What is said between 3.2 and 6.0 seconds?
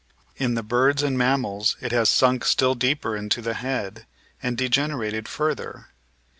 the head, and degenerated further.